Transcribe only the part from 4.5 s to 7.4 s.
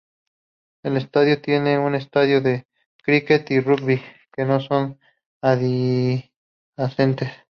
son adyacentes.